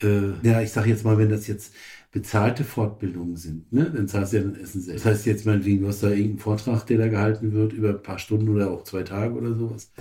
äh, 0.03 0.33
ja, 0.43 0.61
ich 0.61 0.73
sage 0.73 0.91
jetzt 0.91 1.05
mal, 1.05 1.19
wenn 1.19 1.31
das 1.31 1.47
jetzt 1.47 1.73
bezahlte 2.11 2.65
Fortbildungen 2.65 3.37
sind, 3.37 3.73
ne, 3.73 3.91
dann 3.95 4.09
zahlst 4.09 4.33
du 4.33 4.39
ja 4.39 4.43
dann 4.43 4.57
Essen 4.57 4.83
selbst. 4.83 5.07
Das 5.07 5.13
heißt 5.13 5.27
jetzt 5.27 5.47
meinetwegen, 5.47 5.83
du 5.83 5.89
hast 5.89 6.03
da 6.03 6.09
irgendeinen 6.09 6.39
Vortrag, 6.41 6.85
der 6.87 6.99
da 6.99 7.07
gehalten 7.09 7.53
wird, 7.53 7.73
über 7.73 7.91
ein 7.91 8.03
paar 8.03 8.19
Stunden 8.19 8.49
oder 8.49 8.71
auch 8.73 8.83
zwei 8.83 9.05
Tage 9.05 9.35
oder 9.35 9.55
sowas. 9.55 9.93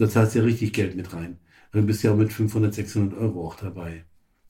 Da 0.00 0.08
zahlst 0.08 0.34
du 0.34 0.38
ja 0.38 0.44
richtig 0.46 0.72
Geld 0.72 0.96
mit 0.96 1.12
rein. 1.12 1.36
Dann 1.72 1.84
bist 1.86 2.02
du 2.02 2.08
ja 2.08 2.14
auch 2.14 2.18
mit 2.18 2.32
500, 2.32 2.72
600 2.74 3.18
Euro 3.18 3.46
auch 3.46 3.54
dabei 3.56 4.04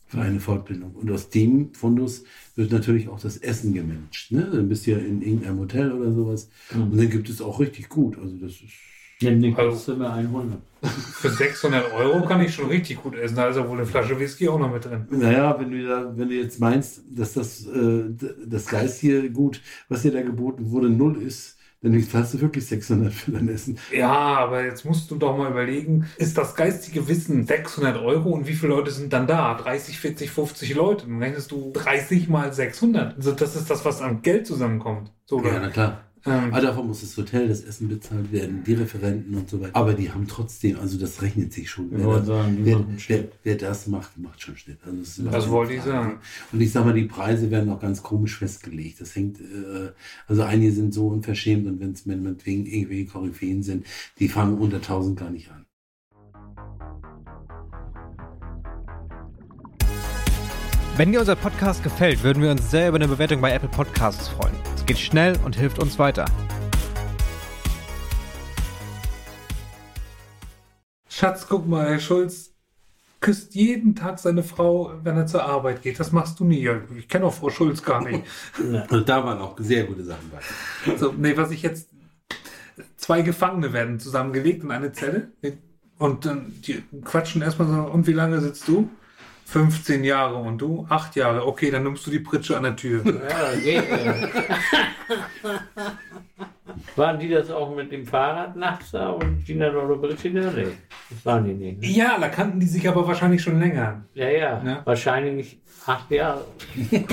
für 0.07 0.21
eine 0.21 0.39
Fortbildung. 0.39 0.93
Und 0.95 1.11
aus 1.11 1.29
dem 1.31 1.75
Fundus 1.75 2.23
wird 2.55 2.71
natürlich 2.71 3.09
auch 3.09 3.19
das 3.21 3.37
Essen 3.37 3.75
gemanagt. 3.75 4.29
Ne? 4.31 4.49
Dann 4.53 4.69
bist 4.69 4.87
du 4.87 4.93
ja 4.93 4.99
in 4.99 5.21
irgendeinem 5.23 5.59
Hotel 5.59 5.91
oder 5.93 6.13
sowas. 6.13 6.49
Und 6.73 6.97
dann 6.97 7.11
gibt 7.11 7.29
es 7.29 7.43
auch 7.43 7.59
richtig 7.59 7.89
gut. 7.89 8.17
Also 8.17 8.37
das 8.37 8.53
ist 8.53 8.63
Ja, 9.21 9.33
Nick, 9.33 9.59
Also- 9.59 9.73
kostet 9.73 9.97
immer 9.97 10.13
100. 10.15 10.61
Für 10.83 11.29
600 11.31 11.93
Euro 11.93 12.25
kann 12.25 12.41
ich 12.41 12.55
schon 12.55 12.69
richtig 12.69 13.03
gut 13.03 13.15
essen. 13.17 13.35
Da 13.37 13.49
ist 13.49 13.57
ja 13.57 13.69
wohl 13.69 13.77
eine 13.77 13.87
Flasche 13.87 14.19
Whisky 14.19 14.49
auch 14.49 14.59
noch 14.59 14.73
mit 14.73 14.85
drin. 14.85 15.07
Naja, 15.11 15.55
wenn 15.61 15.71
du, 15.73 15.85
da, 15.87 16.13
wenn 16.17 16.29
du 16.29 16.35
jetzt 16.37 16.59
meinst, 16.61 17.03
dass 17.11 17.35
das, 17.35 17.67
äh, 17.67 18.05
das 18.47 18.67
geistige 18.67 19.31
Gut, 19.31 19.61
was 19.91 20.03
dir 20.03 20.13
da 20.13 20.23
geboten 20.23 20.71
wurde, 20.71 20.89
null 20.89 21.21
ist, 21.21 21.59
dann 21.83 21.95
hast 22.13 22.35
du 22.35 22.41
wirklich 22.41 22.67
600 22.67 23.13
für 23.13 23.33
dein 23.33 23.49
Essen. 23.49 23.79
Ja, 23.91 24.11
aber 24.11 24.65
jetzt 24.65 24.85
musst 24.85 25.11
du 25.11 25.17
doch 25.17 25.37
mal 25.37 25.51
überlegen, 25.51 26.07
ist 26.19 26.37
das 26.37 26.55
geistige 26.55 27.09
Wissen 27.09 27.47
600 27.47 27.97
Euro 27.97 28.31
und 28.31 28.47
wie 28.47 28.53
viele 28.53 28.75
Leute 28.75 28.91
sind 28.91 29.13
dann 29.13 29.27
da? 29.27 29.55
30, 29.55 29.99
40, 29.99 30.31
50 30.31 30.75
Leute. 30.75 31.07
Dann 31.07 31.23
rechnest 31.23 31.51
du 31.51 31.73
30 31.73 32.29
mal 32.29 32.53
600. 32.53 33.17
Also 33.17 33.33
das 33.33 33.57
ist 33.57 33.71
das, 33.71 33.85
was 33.85 34.03
an 34.03 34.21
Geld 34.21 34.47
zusammenkommt. 34.47 35.11
So? 35.25 35.43
Ja, 35.43 35.59
na 35.59 35.71
klar. 35.71 36.10
Ähm, 36.27 36.53
Aber 36.53 36.61
davon 36.61 36.87
muss 36.87 37.01
das 37.01 37.17
Hotel, 37.17 37.49
das 37.49 37.63
Essen 37.63 37.89
bezahlt 37.89 38.31
werden, 38.31 38.63
die 38.65 38.75
Referenten 38.75 39.35
und 39.35 39.49
so 39.49 39.61
weiter. 39.61 39.75
Aber 39.75 39.95
die 39.95 40.11
haben 40.11 40.27
trotzdem, 40.29 40.79
also 40.79 40.99
das 40.99 41.23
rechnet 41.23 41.53
sich 41.53 41.71
schon. 41.71 41.89
Wer, 41.91 42.19
das, 42.19 42.27
sagen, 42.27 42.59
wer, 42.61 42.85
wer, 43.09 43.25
wer 43.43 43.55
das 43.57 43.87
macht, 43.87 44.19
macht 44.19 44.43
schon 44.43 44.57
Schnitt. 44.57 44.79
Also 44.85 44.99
das 44.99 45.33
Das 45.33 45.49
wollte 45.49 45.75
ich 45.75 45.83
sagen. 45.83 46.19
Und 46.53 46.61
ich 46.61 46.73
sag 46.73 46.85
mal, 46.85 46.93
die 46.93 47.05
Preise 47.05 47.51
werden 47.51 47.71
auch 47.71 47.81
ganz 47.81 48.03
komisch 48.03 48.39
festgelegt. 48.39 49.01
Das 49.01 49.17
hängt, 49.17 49.41
äh, 49.41 49.93
also 50.27 50.43
einige 50.43 50.73
sind 50.73 50.93
so 50.93 51.09
unverschämt 51.09 51.67
und 51.67 51.81
wenn 51.81 51.93
es 51.93 52.05
meinetwegen 52.05 52.67
irgendwelche 52.67 53.07
Koryphäen 53.07 53.63
sind, 53.63 53.87
die 54.19 54.29
fangen 54.29 54.59
unter 54.59 54.77
1000 54.77 55.19
gar 55.19 55.31
nicht 55.31 55.51
an. 55.51 55.65
Wenn 60.97 61.13
dir 61.13 61.21
unser 61.21 61.37
Podcast 61.37 61.83
gefällt, 61.83 62.23
würden 62.23 62.43
wir 62.43 62.51
uns 62.51 62.71
sehr 62.71 62.89
über 62.89 62.97
eine 62.97 63.09
Bewertung 63.09 63.41
bei 63.41 63.53
Apple 63.53 63.71
Podcasts 63.71 64.29
freuen. 64.29 64.70
Geht 64.91 64.99
schnell 64.99 65.39
und 65.45 65.55
hilft 65.55 65.79
uns 65.79 66.01
weiter. 66.01 66.25
Schatz, 71.09 71.47
guck 71.49 71.69
mal, 71.69 71.87
Herr 71.87 72.01
Schulz 72.01 72.51
küsst 73.21 73.55
jeden 73.55 73.95
Tag 73.95 74.19
seine 74.19 74.43
Frau, 74.43 74.93
wenn 75.05 75.17
er 75.17 75.29
zur 75.29 75.45
Arbeit 75.45 75.83
geht. 75.83 76.01
Das 76.01 76.11
machst 76.11 76.41
du 76.41 76.45
nie. 76.45 76.63
Ja, 76.63 76.81
Ich 76.99 77.07
kenne 77.07 77.27
auch 77.27 77.35
Frau 77.35 77.51
Schulz 77.51 77.85
gar 77.85 78.03
nicht. 78.03 78.25
Und 78.91 79.09
da 79.09 79.25
waren 79.25 79.39
auch 79.39 79.57
sehr 79.61 79.85
gute 79.85 80.03
Sachen 80.03 80.29
bei. 80.29 80.97
So, 80.97 81.15
nee, 81.17 81.37
was 81.37 81.53
ich 81.53 81.63
jetzt. 81.63 81.91
Zwei 82.97 83.23
Gefangene 83.23 83.73
werden 83.73 84.01
zusammengelegt 84.01 84.65
in 84.65 84.73
eine 84.73 84.91
Zelle 84.91 85.31
und 85.99 86.27
dann 86.27 86.53
die 86.67 86.83
quatschen 87.05 87.43
erstmal 87.43 87.69
so, 87.69 87.75
und 87.93 88.09
wie 88.09 88.13
lange 88.13 88.41
sitzt 88.41 88.67
du? 88.67 88.89
15 89.51 90.05
Jahre 90.05 90.37
und 90.37 90.59
du? 90.59 90.87
8 90.89 91.17
Jahre. 91.17 91.47
Okay, 91.47 91.71
dann 91.71 91.83
nimmst 91.83 92.07
du 92.07 92.11
die 92.11 92.21
Pritsche 92.21 92.57
an 92.57 92.63
der 92.63 92.77
Tür. 92.77 93.03
Ja, 93.29 93.55
geht. 93.61 93.85
ja. 95.45 95.61
Waren 96.97 97.19
die 97.19 97.29
das 97.29 97.51
auch 97.51 97.75
mit 97.75 97.91
dem 97.91 98.07
Fahrrad 98.07 98.55
nachts 98.57 98.93
da 98.93 99.09
und 99.11 99.45
Gina 99.45 99.69
Lollobrigida? 99.69 100.51
Nee, 100.53 100.69
das 101.11 101.27
waren 101.27 101.45
die 101.45 101.55
nicht. 101.55 101.81
Ne? 101.81 101.87
ja, 101.89 102.19
da 102.19 102.29
kannten 102.29 102.61
die 102.61 102.67
sich 102.67 102.89
aber 102.89 103.07
wahrscheinlich 103.07 103.43
schon 103.43 103.59
länger. 103.59 104.05
Ja, 104.15 104.29
ja, 104.29 104.63
Ja. 104.65 104.83
wahrscheinlich 104.85 105.61
acht 105.87 106.11
Jahre. 106.11 106.45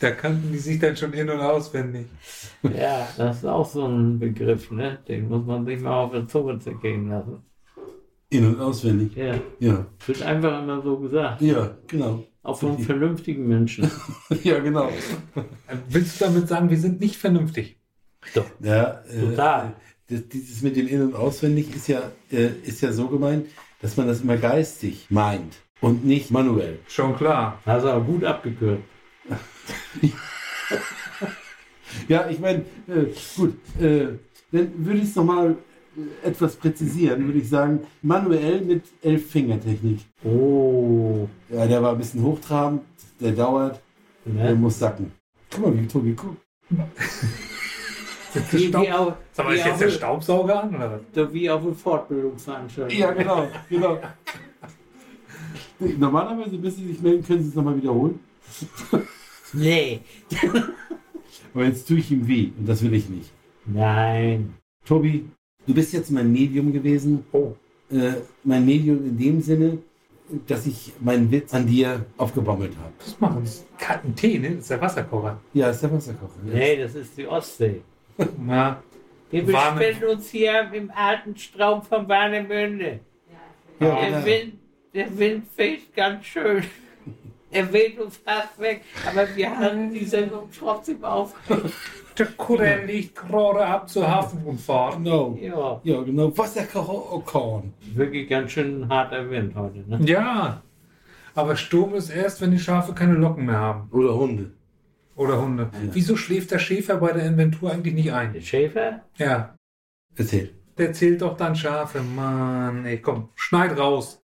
Da 0.00 0.10
kannten 0.10 0.52
die 0.52 0.58
sich 0.58 0.78
dann 0.80 0.96
schon 0.96 1.12
in- 1.12 1.30
und 1.30 1.40
auswendig. 1.40 2.06
Ja, 2.62 3.08
das 3.16 3.38
ist 3.38 3.44
auch 3.46 3.64
so 3.64 3.86
ein 3.86 4.18
Begriff, 4.18 4.70
ne? 4.70 4.98
Den 5.08 5.28
muss 5.28 5.46
man 5.46 5.64
sich 5.64 5.80
mal 5.80 5.94
auf 6.02 6.12
der 6.12 6.26
Zunge 6.26 6.58
zergehen 6.58 7.08
lassen. 7.08 7.42
In- 8.32 8.46
und 8.46 8.60
auswendig. 8.60 9.14
Ja, 9.16 9.34
Ja. 9.60 9.86
wird 10.06 10.22
einfach 10.22 10.62
immer 10.62 10.82
so 10.82 10.98
gesagt. 10.98 11.42
Ja, 11.42 11.76
genau. 11.86 12.24
Auch 12.42 12.58
von 12.58 12.78
vernünftigen 12.78 13.46
Menschen. 13.46 13.90
Ja, 14.42 14.58
genau. 14.58 14.90
Willst 15.88 16.20
du 16.20 16.24
damit 16.24 16.48
sagen, 16.48 16.70
wir 16.70 16.78
sind 16.78 17.00
nicht 17.00 17.16
vernünftig? 17.16 17.76
Doch. 18.34 18.46
Ja, 18.60 19.02
äh, 19.10 19.20
Total. 19.20 19.74
Das, 20.08 20.28
dieses 20.28 20.62
mit 20.62 20.76
dem 20.76 20.88
In- 20.88 21.02
und 21.02 21.14
Auswendig 21.14 21.74
ist 21.74 21.88
ja, 21.88 22.02
äh, 22.30 22.48
ist 22.64 22.80
ja 22.80 22.92
so 22.92 23.08
gemeint, 23.08 23.46
dass 23.80 23.96
man 23.96 24.06
das 24.08 24.20
immer 24.22 24.36
geistig 24.36 25.06
meint 25.10 25.54
und 25.80 26.04
nicht 26.04 26.30
manuell. 26.30 26.78
Schon 26.88 27.16
klar. 27.16 27.60
Hast 27.66 27.84
du 27.84 27.88
aber 27.90 28.04
gut 28.04 28.24
abgekürzt. 28.24 28.82
Ja, 32.08 32.28
ich 32.30 32.38
meine, 32.38 32.60
äh, 32.88 33.04
gut, 33.36 33.54
äh, 33.78 34.06
dann 34.50 34.72
würde 34.86 34.98
ich 35.00 35.04
es 35.10 35.14
nochmal 35.14 35.50
äh, 35.50 35.54
etwas 36.22 36.56
präzisieren, 36.56 37.26
würde 37.26 37.38
ich 37.38 37.48
sagen, 37.48 37.80
manuell 38.02 38.60
mit 38.62 38.82
Elf-Finger-Technik. 39.02 40.00
Oh. 40.24 41.28
Ja, 41.50 41.66
der 41.66 41.82
war 41.82 41.92
ein 41.92 41.98
bisschen 41.98 42.22
hochtrabend, 42.22 42.82
der 43.20 43.32
dauert, 43.32 43.80
der 44.24 44.50
Ne? 44.50 44.54
muss 44.54 44.78
sacken. 44.78 45.12
Guck 45.50 45.66
mal, 45.66 45.78
wie 45.78 45.86
Tobi 45.86 46.14
guckt. 46.14 46.38
Der 48.34 48.42
Wie, 48.52 48.68
Staub- 48.68 48.82
wie, 48.86 48.92
auf, 48.92 49.14
Sag 49.32 49.44
mal, 49.46 49.54
ist 49.54 49.66
jetzt 49.66 49.80
der 49.82 49.90
Staubsauger 49.90 50.62
an 50.62 50.74
oder 50.74 51.00
so 51.14 51.34
wie 51.34 51.50
auf 51.50 51.62
eine 51.62 51.74
Fortbildungsveranstaltung. 51.74 52.98
Ja, 52.98 53.10
genau, 53.12 53.46
genau. 53.68 53.98
Normalerweise, 55.98 56.56
bis 56.56 56.76
Sie 56.76 56.86
sich 56.88 57.00
melden, 57.02 57.24
können 57.24 57.42
Sie 57.42 57.48
es 57.50 57.54
nochmal 57.54 57.76
wiederholen. 57.76 58.20
Nee. 59.52 60.00
Aber 61.54 61.64
jetzt 61.64 61.86
tue 61.86 61.98
ich 61.98 62.10
ihm 62.10 62.26
weh 62.26 62.50
und 62.58 62.66
das 62.66 62.82
will 62.82 62.94
ich 62.94 63.08
nicht. 63.10 63.30
Nein. 63.66 64.54
Tobi, 64.86 65.26
du 65.66 65.74
bist 65.74 65.92
jetzt 65.92 66.10
mein 66.10 66.32
Medium 66.32 66.72
gewesen. 66.72 67.24
Oh. 67.32 67.54
Äh, 67.90 68.14
mein 68.44 68.64
Medium 68.64 68.98
in 69.04 69.18
dem 69.18 69.40
Sinne, 69.40 69.78
dass 70.46 70.66
ich 70.66 70.92
meinen 71.00 71.30
Witz 71.30 71.52
an 71.52 71.66
dir 71.66 72.06
aufgebaumelt 72.16 72.72
habe. 72.78 72.92
Was 73.04 73.20
machen 73.20 73.36
wir? 73.36 73.42
Das 73.42 73.54
ist 73.56 73.78
kalten 73.78 74.14
Tee, 74.14 74.38
ne? 74.38 74.50
Das 74.50 74.58
ist 74.60 74.70
der 74.70 74.80
Wasserkocher. 74.80 75.40
Ja, 75.52 75.70
ist 75.70 75.82
der 75.82 75.92
Wasserkocher. 75.92 76.32
Ja. 76.46 76.54
Nee, 76.54 76.76
das 76.76 76.94
ist 76.94 77.16
die 77.18 77.26
Ostsee. 77.26 77.80
Ja. 78.48 78.82
Wir 79.30 79.48
Warme- 79.48 79.78
befinden 79.80 80.04
uns 80.10 80.28
hier 80.30 80.70
im 80.72 80.90
alten 80.90 81.34
Strom 81.36 81.82
von 81.82 82.06
Warnemünde. 82.06 83.00
Ja, 83.80 84.08
Der. 84.10 84.24
Wind, 84.26 84.52
der 84.94 85.18
Wind 85.18 85.44
weht 85.56 85.94
ganz 85.96 86.26
schön. 86.26 86.62
Er 87.50 87.72
weht 87.72 87.98
uns 87.98 88.18
fast 88.18 88.58
weg, 88.58 88.82
aber 89.10 89.26
wir 89.34 89.58
halten 89.58 89.92
die 89.92 90.04
Sendung 90.04 90.48
trotzdem 90.56 91.02
auf. 91.04 91.34
Der 92.18 92.26
Kurier 92.26 92.84
liegt 92.84 93.16
gerade 93.16 93.64
ab 93.66 93.88
zur 93.88 94.06
Hafenrundfahrt. 94.08 94.96
Genau. 94.96 95.36
Ja, 95.40 95.80
Ja, 95.84 96.02
genau. 96.02 96.36
Wasserkocher 96.36 97.12
Okorn. 97.12 97.72
wirklich 97.94 98.28
ganz 98.28 98.52
schön 98.52 98.88
harter 98.88 99.28
Wind 99.30 99.54
heute. 99.54 99.78
Ne? 99.88 99.98
Ja. 100.04 100.62
Aber 101.34 101.56
Sturm 101.56 101.94
ist 101.94 102.10
erst, 102.10 102.40
wenn 102.42 102.50
die 102.50 102.58
Schafe 102.58 102.92
keine 102.92 103.14
Locken 103.14 103.46
mehr 103.46 103.58
haben. 103.58 103.88
Oder 103.90 104.14
Hunde. 104.14 104.50
Oder 105.16 105.40
Hunde. 105.40 105.70
Ja. 105.72 105.78
Wieso 105.92 106.16
schläft 106.16 106.50
der 106.50 106.58
Schäfer 106.58 106.96
bei 106.98 107.12
der 107.12 107.24
Inventur 107.26 107.70
eigentlich 107.72 107.94
nicht 107.94 108.06
Der 108.08 108.16
ein? 108.16 108.40
Schäfer? 108.42 109.00
Ja. 109.16 109.54
Erzähl. 110.16 110.50
Der 110.78 110.92
zählt 110.92 111.22
doch 111.22 111.36
dann 111.36 111.56
Schafe. 111.56 112.00
Mann, 112.02 112.84
ey, 112.84 112.98
komm, 113.00 113.28
schneid 113.34 113.78
raus. 113.78 114.20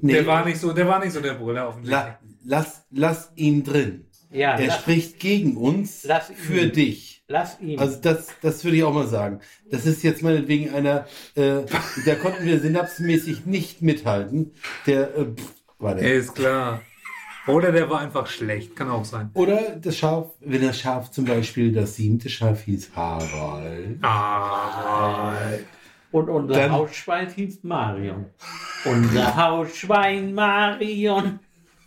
Nee, 0.00 0.12
Der 0.14 0.26
war 0.26 0.44
nicht 0.44 0.58
so, 0.58 0.72
der 0.72 0.86
war 0.88 1.00
nicht 1.00 1.12
so 1.12 1.20
der 1.20 1.34
Brüller 1.34 1.68
offensichtlich. 1.68 1.92
la, 2.00 2.18
lass, 2.44 2.86
lass 2.90 3.32
ihn 3.36 3.62
drin. 3.62 4.06
Ja, 4.32 4.56
Er 4.58 4.66
lass, 4.68 4.80
spricht 4.80 5.20
gegen 5.20 5.56
uns 5.56 6.04
Lass 6.04 6.30
ihn. 6.30 6.36
für 6.36 6.66
dich. 6.68 7.22
lass 7.28 7.60
ihn. 7.60 7.78
Also 7.78 7.98
das, 8.00 8.28
das 8.40 8.64
würde 8.64 8.76
ich 8.78 8.84
auch 8.84 8.92
mal 8.94 9.06
sagen. 9.06 9.40
Das 9.70 9.86
ist 9.86 10.02
jetzt 10.02 10.22
meinetwegen 10.22 10.72
einer, 10.74 11.06
äh, 11.34 11.60
da 12.06 12.14
konnten 12.16 12.44
wir 12.44 12.58
synapsenmäßig 12.60 13.46
nicht 13.46 13.82
mithalten. 13.82 14.52
Der, 14.86 15.16
äh, 15.16 15.24
pff, 15.26 15.52
war 15.78 15.94
der. 15.94 16.14
Ist 16.14 16.34
klar. 16.34 16.80
Oder 17.48 17.72
der 17.72 17.90
war 17.90 18.00
einfach 18.00 18.28
schlecht, 18.28 18.76
kann 18.76 18.88
auch 18.88 19.04
sein. 19.04 19.30
Oder 19.34 19.76
das 19.76 19.96
Schaf, 19.96 20.26
wenn 20.40 20.62
das 20.62 20.78
Schaf 20.78 21.10
zum 21.10 21.24
Beispiel, 21.24 21.72
das 21.72 21.96
siebte 21.96 22.28
Schaf 22.28 22.62
hieß 22.62 22.90
Harald. 22.94 23.98
Ah, 24.02 25.34
Und 26.12 26.28
unser 26.28 26.54
Dann- 26.54 26.72
Hausschwein 26.72 27.28
hieß 27.30 27.64
Marion. 27.64 28.26
Unser 28.84 29.34
Hausschwein 29.36 30.32
Marion 30.34 31.40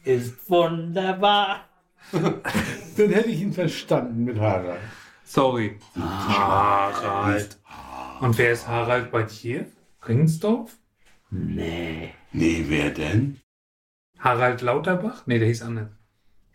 ist 0.04 0.50
wunderbar. 0.50 1.70
Dann 2.98 3.10
hätte 3.10 3.30
ich 3.30 3.42
ihn 3.42 3.54
verstanden 3.54 4.24
mit 4.24 4.40
Harald. 4.40 4.80
sorry. 5.24 5.78
Harald. 6.00 7.58
Und 8.22 8.38
wer 8.38 8.52
ist 8.52 8.68
Harald 8.68 9.12
bei 9.12 9.24
dir? 9.24 9.66
Ringsdorf? 10.08 10.78
Nee. 11.30 12.14
Nee, 12.32 12.66
wer 12.68 12.90
denn? 12.92 13.40
Harald 14.20 14.62
Lauterbach? 14.62 15.24
Nee, 15.26 15.40
der 15.40 15.48
hieß 15.48 15.64
anders. 15.64 15.90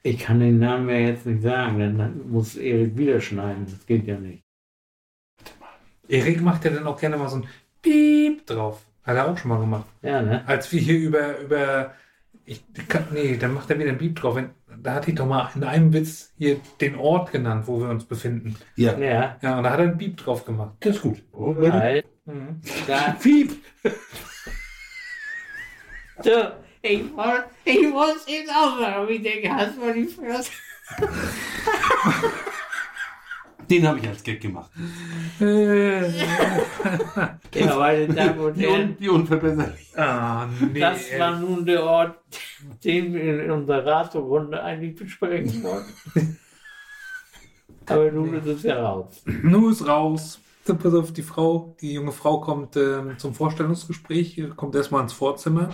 Ich 0.02 0.18
kann 0.18 0.40
den 0.40 0.58
Namen 0.58 0.88
ja 0.88 0.96
jetzt 0.96 1.26
nicht 1.26 1.42
sagen, 1.42 1.78
denn 1.78 1.98
dann 1.98 2.30
muss 2.30 2.56
Erik 2.56 2.96
wieder 2.96 3.20
schneiden. 3.20 3.66
Das 3.66 3.84
geht 3.86 4.06
ja 4.06 4.18
nicht. 4.18 4.42
Erik 6.08 6.40
macht 6.40 6.64
ja 6.64 6.70
dann 6.70 6.86
auch 6.86 6.98
gerne 6.98 7.16
mal 7.18 7.28
so 7.28 7.36
ein 7.36 7.48
Piep 7.82 8.46
drauf. 8.46 8.82
Hat 9.04 9.16
er 9.16 9.28
auch 9.28 9.36
schon 9.36 9.50
mal 9.50 9.60
gemacht. 9.60 9.86
Ja, 10.02 10.22
ne? 10.22 10.46
Als 10.46 10.72
wir 10.72 10.80
hier 10.80 10.98
über, 10.98 11.38
über, 11.38 11.94
ich 12.50 12.88
kann, 12.88 13.06
nee, 13.12 13.36
dann 13.36 13.54
macht 13.54 13.70
er 13.70 13.78
wieder 13.78 13.90
ein 13.90 13.98
Piep 13.98 14.16
drauf. 14.16 14.34
Wenn, 14.34 14.50
da 14.82 14.94
hatte 14.94 15.10
ich 15.10 15.16
doch 15.16 15.26
mal 15.26 15.50
in 15.54 15.62
einem 15.62 15.92
Witz 15.92 16.32
hier 16.36 16.60
den 16.80 16.96
Ort 16.96 17.30
genannt, 17.30 17.68
wo 17.68 17.80
wir 17.80 17.88
uns 17.88 18.04
befinden. 18.04 18.56
Ja, 18.76 18.98
Ja. 18.98 19.36
Ja, 19.40 19.58
und 19.58 19.64
da 19.64 19.70
hat 19.70 19.78
er 19.78 19.86
ein 19.86 19.98
Piep 19.98 20.16
drauf 20.16 20.44
gemacht. 20.44 20.74
das 20.80 20.96
ist 20.96 21.02
gut. 21.02 21.22
Halt. 21.32 22.06
Mhm. 22.24 22.60
Da. 22.86 23.16
Piep! 23.22 23.52
So, 26.22 26.50
ich 26.82 27.02
muss, 27.12 27.40
ich 27.64 27.82
muss 27.88 28.28
ihn 28.28 28.50
auch 28.50 28.78
sagen. 28.78 29.08
Ich 29.08 29.22
denke, 29.22 29.50
hast 29.54 29.76
du 29.76 29.80
mal 29.80 29.94
die 29.94 30.04
Fresse? 30.04 30.50
Den 33.70 33.86
habe 33.86 34.00
ich 34.00 34.08
als 34.08 34.24
Gag 34.24 34.40
gemacht. 34.40 34.70
Ja, 35.38 35.46
meine 37.78 38.08
Damen 38.08 38.40
und 38.40 38.56
Die, 38.56 38.66
un 38.66 38.96
die 38.98 39.08
unverbesserlich. 39.08 39.96
Ah, 39.96 40.48
nee. 40.72 40.80
Das 40.80 40.98
war 41.16 41.38
nun 41.38 41.64
der 41.64 41.84
Ort, 41.84 42.16
den 42.84 43.14
wir 43.14 43.44
in 43.44 43.50
unserer 43.50 43.86
Raterunde 43.86 44.62
eigentlich 44.62 44.96
besprechen 44.96 45.62
wollten. 45.62 46.38
Aber 47.86 48.10
nun 48.10 48.34
ist 48.34 48.46
es 48.46 48.62
ja 48.64 48.82
raus. 48.82 49.22
Nur 49.24 49.70
ist 49.70 49.86
raus. 49.86 50.40
Dann 50.64 50.78
pass 50.78 50.92
auf, 50.92 51.12
die 51.12 51.22
Frau, 51.22 51.76
die 51.80 51.94
junge 51.94 52.12
Frau 52.12 52.40
kommt 52.40 52.76
ähm, 52.76 53.18
zum 53.18 53.34
Vorstellungsgespräch, 53.34 54.42
kommt 54.56 54.74
erstmal 54.74 55.02
ins 55.02 55.12
Vorzimmer. 55.12 55.70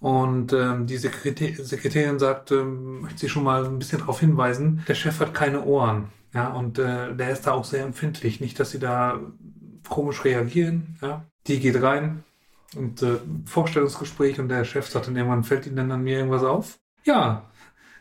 Und 0.00 0.52
ähm, 0.52 0.86
die 0.86 0.96
Sekretär 0.96 1.64
Sekretärin 1.64 2.18
sagt, 2.18 2.52
ähm, 2.52 3.02
möchte 3.02 3.18
sie 3.18 3.28
schon 3.28 3.42
mal 3.42 3.64
ein 3.64 3.78
bisschen 3.78 3.98
darauf 3.98 4.20
hinweisen, 4.20 4.84
der 4.86 4.94
Chef 4.94 5.18
hat 5.18 5.34
keine 5.34 5.64
Ohren. 5.64 6.08
Ja, 6.34 6.48
und 6.48 6.78
äh, 6.78 7.14
der 7.14 7.30
ist 7.30 7.46
da 7.46 7.52
auch 7.52 7.64
sehr 7.64 7.84
empfindlich. 7.84 8.40
Nicht, 8.40 8.60
dass 8.60 8.70
sie 8.70 8.78
da 8.78 9.20
komisch 9.88 10.24
reagieren. 10.24 10.96
Ja. 11.00 11.24
Die 11.46 11.60
geht 11.60 11.80
rein 11.82 12.24
und 12.76 13.02
äh, 13.02 13.18
Vorstellungsgespräch 13.46 14.38
und 14.38 14.48
der 14.48 14.64
Chef 14.64 14.88
sagt 14.88 15.06
dann 15.06 15.16
irgendwann, 15.16 15.44
fällt 15.44 15.66
Ihnen 15.66 15.76
denn 15.76 15.90
an 15.90 16.02
mir 16.02 16.18
irgendwas 16.18 16.44
auf? 16.44 16.78
Ja, 17.04 17.50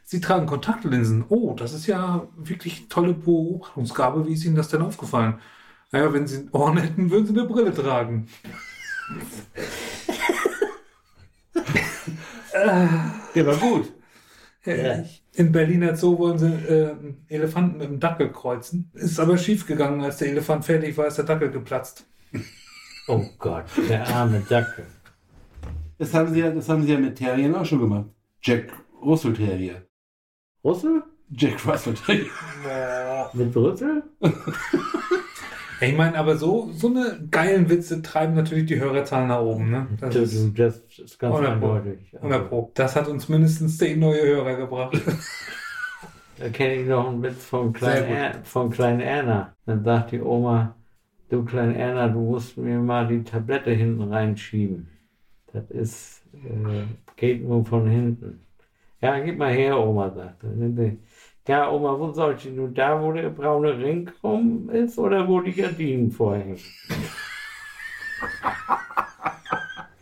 Sie 0.04 0.22
tragen 0.22 0.46
Kontaktlinsen. 0.46 1.26
Oh, 1.30 1.54
das 1.54 1.74
ist 1.74 1.88
ja 1.88 2.28
wirklich 2.36 2.88
tolle 2.90 3.14
Beobachtungsgabe. 3.14 4.28
Wie 4.28 4.34
ist 4.34 4.46
Ihnen 4.46 4.56
das 4.56 4.70
denn 4.70 4.82
aufgefallen? 4.82 5.40
Naja, 5.92 6.14
wenn 6.14 6.28
Sie 6.28 6.48
Ohren 6.52 6.78
hätten, 6.78 7.10
würden 7.12 7.26
Sie 7.26 7.34
eine 7.38 7.48
Brille 7.48 7.74
tragen. 7.74 8.28
Der 13.36 13.46
war 13.46 13.56
gut. 13.56 13.94
Herrlich. 14.76 15.24
In 15.34 15.52
Berliner 15.52 15.96
Zoo 15.96 16.18
wollen 16.18 16.38
sie 16.38 16.48
äh, 16.48 16.92
einen 16.92 17.26
Elefanten 17.28 17.78
mit 17.78 17.88
einem 17.88 18.00
Dackel 18.00 18.32
kreuzen. 18.32 18.92
Ist 18.94 19.20
aber 19.20 19.38
schief 19.38 19.66
gegangen, 19.66 20.02
als 20.02 20.18
der 20.18 20.30
Elefant 20.30 20.66
fertig 20.66 20.98
war, 20.98 21.08
ist 21.08 21.18
der 21.18 21.26
Dackel 21.26 21.52
geplatzt. 21.52 22.06
Oh 23.10 23.24
Gott, 23.40 23.64
der 23.88 24.06
arme 24.06 24.42
Dackel. 24.50 24.86
Das 25.98 26.14
haben 26.14 26.34
sie 26.34 26.42
ja, 26.42 26.50
das 26.50 26.68
haben 26.68 26.84
sie 26.84 26.92
ja 26.92 27.00
mit 27.00 27.18
Terriern 27.18 27.56
auch 27.56 27.66
schon 27.66 27.80
gemacht. 27.80 28.08
Jack 28.42 28.74
Russell 29.02 29.32
Terrier. 29.32 29.88
Russell? 30.62 31.04
Jack 31.30 31.66
Russell 31.66 31.94
Terrier. 31.94 32.26
Mit 33.32 33.56
Ich 35.80 35.96
meine, 35.96 36.18
aber 36.18 36.38
so, 36.38 36.72
so 36.72 36.88
eine 36.88 37.28
geilen 37.30 37.70
Witze 37.70 38.02
treiben 38.02 38.34
natürlich 38.34 38.66
die 38.66 38.80
Hörerzahlen 38.80 39.28
nach 39.28 39.42
oben. 39.42 39.70
Ne? 39.70 39.88
Das 40.00 40.14
Das, 40.14 40.34
ist 40.34 40.58
das 40.58 40.82
ist 40.98 41.20
ganz 41.20 41.36
100 41.36 41.60
Pro. 41.60 41.72
eindeutig. 41.74 42.14
100 42.16 42.50
Pro. 42.50 42.72
Das 42.76 42.96
hat 42.96 43.08
uns 43.08 43.30
mindestens 43.30 43.78
zehn 43.78 44.00
neue 44.00 44.22
Hörer 44.22 44.56
gebracht. 44.58 45.00
Da 46.36 46.50
kenne 46.50 46.76
ich 46.76 46.88
noch 46.88 47.10
einen 47.10 47.24
Witz 47.24 47.46
von 47.46 47.74
Klein, 47.74 48.04
er 48.06 48.44
von 48.44 48.70
Klein 48.70 49.00
Erna. 49.00 49.56
Dann 49.66 49.84
sagt 49.84 50.12
die 50.12 50.22
Oma, 50.22 50.76
du 51.30 51.44
Klein 51.46 51.76
Erna, 51.76 52.08
du 52.10 52.20
musst 52.20 52.58
mir 52.58 52.80
mal 52.80 53.08
die 53.08 53.24
Tablette 53.24 53.72
hinten 53.72 54.04
reinschieben. 54.14 54.90
Das 55.54 55.70
ist, 55.72 56.24
äh, 56.34 56.86
geht 57.16 57.44
nur 57.44 57.66
von 57.66 57.88
hinten. 57.90 58.46
Ja, 59.02 59.20
gib 59.20 59.38
mal 59.38 59.54
her, 59.54 59.80
Oma, 59.80 60.12
sagt 60.12 60.44
er. 60.44 60.52
Ja, 61.48 61.72
Oma, 61.72 61.98
wo 61.98 62.12
soll 62.12 62.36
ich 62.36 62.44
die 62.44 62.50
nun? 62.50 62.74
Da, 62.74 63.02
wo 63.02 63.14
der 63.14 63.30
braune 63.30 63.78
Ring 63.78 64.12
rum 64.22 64.70
ist 64.70 65.00
oder 65.00 65.28
wo 65.28 65.40
die 65.40 65.54
Gardinen 65.54 66.12
vorhängen? 66.12 66.60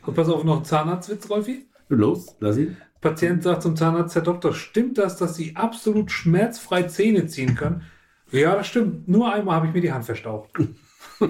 Und 0.05 0.15
pass 0.15 0.27
auf, 0.27 0.43
noch 0.43 0.57
ein 0.57 0.65
Zahnarztwitz, 0.65 1.29
Rolfi. 1.29 1.67
Los, 1.89 2.35
lass 2.39 2.57
ihn. 2.57 2.77
Patient 2.99 3.43
sagt 3.43 3.61
zum 3.61 3.75
Zahnarzt, 3.75 4.15
Herr 4.15 4.23
Doktor, 4.23 4.55
stimmt 4.55 4.97
das, 4.97 5.17
dass 5.17 5.35
Sie 5.35 5.55
absolut 5.55 6.11
schmerzfrei 6.11 6.83
Zähne 6.83 7.27
ziehen 7.27 7.53
können? 7.53 7.83
Ja, 8.31 8.55
das 8.55 8.65
stimmt. 8.65 9.07
Nur 9.07 9.31
einmal 9.31 9.57
habe 9.57 9.67
ich 9.67 9.73
mir 9.73 9.81
die 9.81 9.93
Hand 9.93 10.05
verstaucht. 10.05 10.49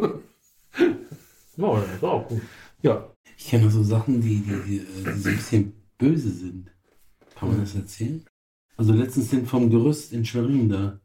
Oh, 1.57 1.77
das 1.77 1.95
ist 1.95 2.03
auch 2.03 2.27
gut. 2.27 2.41
Ja. 2.81 3.10
Ich 3.38 3.48
kenne 3.48 3.69
so 3.69 3.81
Sachen, 3.81 4.19
die, 4.19 4.41
die, 4.41 4.62
die, 4.67 4.79
die 4.79 5.03
so 5.03 5.10
ein 5.10 5.24
bisschen 5.24 5.74
böse 5.98 6.29
sind. 6.29 6.69
Kann 7.39 7.48
man 7.48 7.62
das 7.62 7.75
erzählen? 7.75 8.25
Also 8.77 8.94
letztens 8.94 9.29
sind 9.29 9.48
vom 9.48 9.70
Gerüst 9.70 10.12
in 10.12 10.25
Schwerin 10.25 10.70
da 10.70 11.00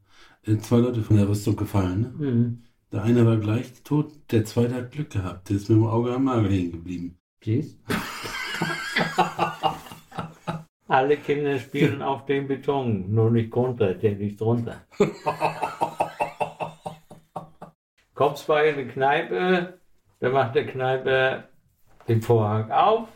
äh, 0.44 0.56
zwei 0.58 0.78
Leute 0.78 1.02
von 1.02 1.16
der 1.16 1.28
Rüstung 1.28 1.56
gefallen. 1.56 2.00
Ne? 2.18 2.30
Mhm. 2.30 2.62
Der 2.92 3.02
eine 3.04 3.24
war 3.24 3.36
gleich 3.36 3.72
tot, 3.84 4.10
der 4.32 4.44
zweite 4.44 4.74
hat 4.74 4.90
Glück 4.90 5.10
gehabt. 5.10 5.48
Der 5.48 5.56
ist 5.56 5.68
mit 5.68 5.78
dem 5.78 5.86
Auge 5.86 6.12
am 6.12 6.24
Nagel 6.24 6.50
hängen 6.50 6.72
geblieben. 6.72 7.16
Siehst? 7.42 7.78
Alle 10.88 11.16
Kinder 11.18 11.56
spielen 11.60 12.02
auf 12.02 12.26
dem 12.26 12.48
Beton, 12.48 13.14
nur 13.14 13.30
nicht 13.30 13.54
runter, 13.54 13.94
der 13.94 14.10
liegt 14.10 14.40
drunter. 14.40 14.80
Kommst 18.14 18.48
bei 18.48 18.70
in 18.70 18.74
eine 18.74 18.88
Kneipe, 18.88 19.78
dann 20.18 20.32
macht 20.32 20.56
der 20.56 20.66
Kneipe 20.66 21.44
den 22.08 22.20
Vorhang 22.20 22.72
auf 22.72 23.08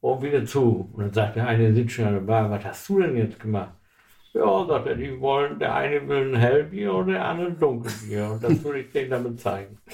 und 0.00 0.22
wieder 0.22 0.46
zu. 0.46 0.90
Und 0.94 1.02
dann 1.02 1.12
sagt 1.12 1.36
der 1.36 1.46
eine, 1.46 1.74
sitzt 1.74 1.92
schon 1.92 2.06
an 2.06 2.14
der 2.14 2.20
Bar, 2.22 2.50
was 2.50 2.64
hast 2.64 2.88
du 2.88 3.02
denn 3.02 3.14
jetzt 3.14 3.38
gemacht? 3.38 3.74
Ja, 4.34 4.66
sagt 4.66 4.86
er, 4.86 4.94
die 4.94 5.20
wollen, 5.20 5.58
der 5.58 5.74
eine 5.74 6.08
will 6.08 6.34
ein 6.34 6.40
Hellbier 6.40 6.94
und 6.94 7.08
der 7.08 7.24
andere 7.24 7.48
ein 7.48 7.58
Dunkelbier. 7.58 8.30
Und 8.32 8.42
das 8.42 8.64
würde 8.64 8.80
ich 8.80 8.90
denen 8.90 9.10
damit 9.10 9.40
zeigen. 9.40 9.78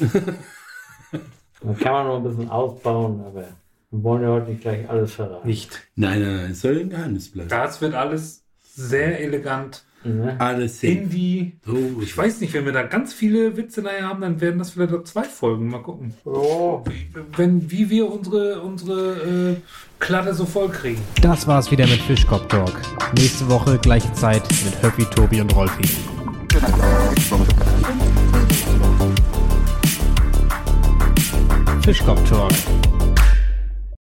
Dann 1.60 1.76
kann 1.78 1.92
man 1.92 2.06
noch 2.06 2.16
ein 2.18 2.22
bisschen 2.22 2.48
ausbauen, 2.50 3.20
aber 3.20 3.48
wir 3.90 4.02
wollen 4.04 4.22
ja 4.22 4.28
heute 4.28 4.50
nicht 4.50 4.60
gleich 4.60 4.88
alles 4.88 5.14
verraten. 5.14 5.46
Nicht. 5.46 5.88
Nein, 5.96 6.22
nein, 6.22 6.36
nein, 6.36 6.50
es 6.52 6.60
soll 6.60 6.78
ein 6.78 6.90
Geheimnis 6.90 7.32
bleiben. 7.32 7.48
Das 7.48 7.80
wird 7.80 7.94
alles 7.94 8.44
sehr 8.60 9.20
elegant 9.20 9.84
Ne? 10.04 10.36
Alles 10.38 10.80
safe. 10.80 10.92
in 10.92 11.10
die. 11.10 11.52
So, 11.66 11.76
Ich 12.00 12.16
weiß 12.16 12.40
nicht, 12.40 12.54
wenn 12.54 12.64
wir 12.64 12.72
da 12.72 12.82
ganz 12.82 13.12
viele 13.12 13.56
Witze 13.56 13.82
nachher 13.82 14.08
haben, 14.08 14.20
dann 14.20 14.40
werden 14.40 14.58
das 14.58 14.70
vielleicht 14.70 14.92
auch 14.94 15.02
zwei 15.04 15.24
Folgen. 15.24 15.68
Mal 15.68 15.82
gucken. 15.82 16.14
Ja, 16.24 16.82
Wenn, 17.36 17.70
wie 17.70 17.90
wir 17.90 18.10
unsere, 18.10 18.60
unsere 18.62 19.52
äh, 19.52 19.56
Klatte 19.98 20.34
so 20.34 20.44
voll 20.46 20.68
kriegen. 20.68 21.00
Das 21.20 21.46
war's 21.46 21.70
wieder 21.70 21.86
mit 21.86 22.00
Fischkopf 22.00 22.46
Talk. 22.48 22.80
Nächste 23.16 23.48
Woche 23.48 23.78
gleiche 23.78 24.12
Zeit 24.12 24.42
mit 24.64 24.80
Höppi, 24.82 25.04
Tobi 25.06 25.40
und 25.40 25.54
Rolfi. 25.54 25.82
Fischkopf 31.82 32.28
Talk, 32.28 32.52